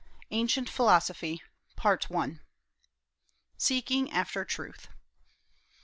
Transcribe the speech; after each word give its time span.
ANCIENT 0.31 0.67
PHILOSOPHY. 0.67 1.43
SEEKING 3.55 4.11
AFTER 4.11 4.43
TRUTH. 4.43 4.87